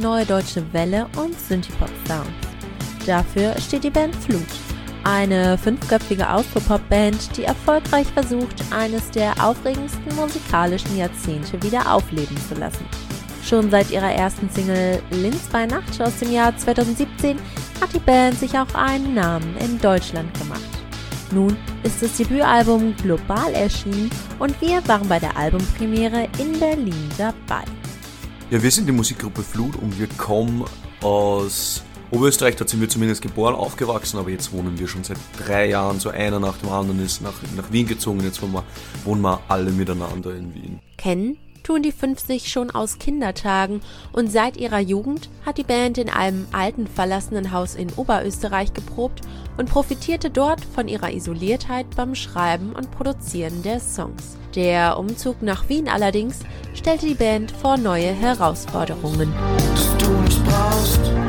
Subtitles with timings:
[0.00, 2.30] neue deutsche Welle und Synthie-Pop-Sounds.
[3.06, 4.46] Dafür steht die Band Flut,
[5.04, 12.84] eine fünfköpfige Aufpop-Band, die erfolgreich versucht, eines der aufregendsten musikalischen Jahrzehnte wieder aufleben zu lassen.
[13.42, 17.38] Schon seit ihrer ersten Single Linz bei Nacht aus dem Jahr 2017
[17.80, 20.60] hat die Band sich auch einen Namen in Deutschland gemacht.
[21.32, 27.64] Nun ist das Debütalbum global erschienen und wir waren bei der Albumpremiere in Berlin dabei.
[28.50, 30.64] Ja, wir sind die Musikgruppe Flut und wir kommen
[31.02, 35.68] aus Oberösterreich, da sind wir zumindest geboren, aufgewachsen, aber jetzt wohnen wir schon seit drei
[35.68, 38.64] Jahren, so einer nach dem anderen ist nach, nach Wien gezogen, jetzt wohnen wir,
[39.04, 40.78] wohnen wir alle miteinander in Wien.
[40.96, 41.36] Kennen
[41.68, 43.82] tun die 50 schon aus Kindertagen
[44.12, 49.20] und seit ihrer Jugend hat die Band in einem alten verlassenen Haus in Oberösterreich geprobt
[49.58, 54.38] und profitierte dort von ihrer Isoliertheit beim Schreiben und Produzieren der Songs.
[54.54, 56.38] Der Umzug nach Wien allerdings
[56.72, 59.30] stellte die Band vor neue Herausforderungen.
[59.58, 61.27] Dass du nicht brauchst.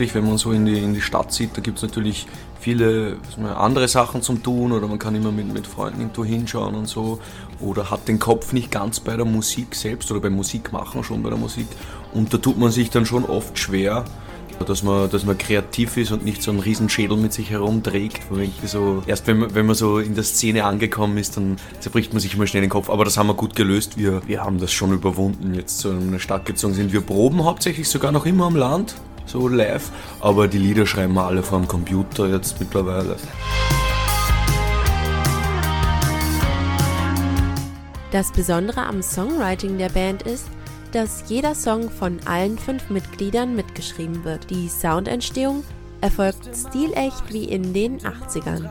[0.00, 2.26] Wenn man so in die, in die Stadt zieht, da gibt es natürlich
[2.58, 3.16] viele
[3.56, 7.18] andere Sachen zum Tun oder man kann immer mit, mit Freunden irgendwo hinschauen und so
[7.60, 11.30] oder hat den Kopf nicht ganz bei der Musik selbst oder beim Musikmachen schon bei
[11.30, 11.66] der Musik
[12.12, 14.04] und da tut man sich dann schon oft schwer,
[14.66, 18.20] dass man, dass man kreativ ist und nicht so einen Riesenschädel mit sich herumträgt.
[18.66, 22.20] So, erst wenn man, wenn man so in der Szene angekommen ist, dann zerbricht man
[22.20, 22.90] sich immer schnell den Kopf.
[22.90, 23.96] Aber das haben wir gut gelöst.
[23.96, 25.54] Wir, wir haben das schon überwunden.
[25.54, 26.92] Jetzt zu einer Stadt gezogen sind.
[26.92, 28.96] Wir proben hauptsächlich sogar noch immer am Land
[29.30, 33.16] so live, aber die Lieder schreiben wir alle vor dem Computer jetzt mittlerweile.
[38.10, 40.46] Das Besondere am Songwriting der Band ist,
[40.92, 44.50] dass jeder Song von allen fünf Mitgliedern mitgeschrieben wird.
[44.50, 45.62] Die Soundentstehung
[46.00, 48.68] erfolgt stilecht wie in den 80ern.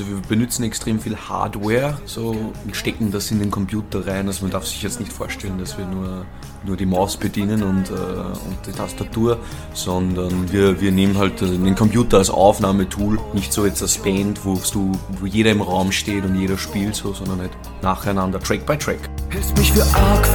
[0.00, 2.30] Also wir benutzen extrem viel Hardware so,
[2.64, 4.28] und stecken das in den Computer rein.
[4.28, 6.24] Also man darf sich jetzt nicht vorstellen, dass wir nur,
[6.64, 9.36] nur die Maus bedienen und, äh, und die Tastatur,
[9.74, 14.58] sondern wir, wir nehmen halt den Computer als Aufnahmetool, nicht so jetzt als Band, wo,
[14.72, 18.78] du, wo jeder im Raum steht und jeder spielt so, sondern halt nacheinander, Track by
[18.78, 19.00] Track.
[19.28, 20.26] Hältst mich für arg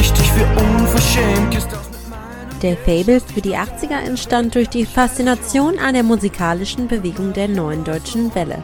[0.00, 1.56] ich dich für unverschämt,
[2.62, 7.84] der Fable für die 80er entstand durch die Faszination an der musikalischen Bewegung der neuen
[7.84, 8.62] deutschen Welle.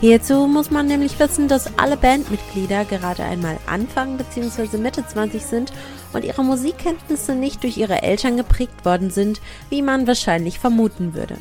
[0.00, 4.78] Hierzu muss man nämlich wissen, dass alle Bandmitglieder gerade einmal Anfang bzw.
[4.78, 5.72] Mitte 20 sind
[6.14, 11.36] und ihre Musikkenntnisse nicht durch ihre Eltern geprägt worden sind, wie man wahrscheinlich vermuten würde.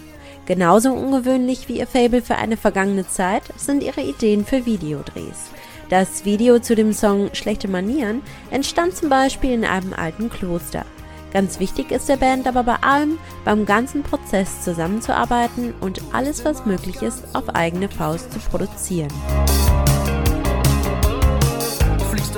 [0.45, 5.51] Genauso ungewöhnlich wie ihr Fable für eine vergangene Zeit sind ihre Ideen für Videodrehs.
[5.87, 8.21] Das Video zu dem Song Schlechte Manieren
[8.51, 10.85] entstand zum Beispiel in einem alten Kloster.
[11.33, 16.65] Ganz wichtig ist der Band aber bei allem, beim ganzen Prozess zusammenzuarbeiten und alles, was
[16.65, 19.09] möglich ist, auf eigene Faust zu produzieren.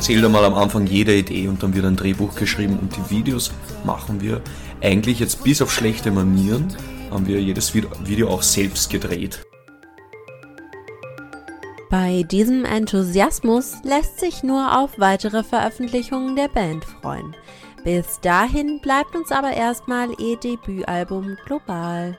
[0.02, 3.16] Zähl da mal am Anfang jede Idee und dann wird ein Drehbuch geschrieben und die
[3.16, 3.52] Videos
[3.84, 4.42] machen wir
[4.82, 6.76] eigentlich jetzt bis auf schlechte Manieren,
[7.12, 9.46] haben wir jedes Video auch selbst gedreht.
[11.92, 17.36] Bei diesem Enthusiasmus lässt sich nur auf weitere Veröffentlichungen der Band freuen.
[17.84, 22.18] Bis dahin bleibt uns aber erstmal ihr Debütalbum global.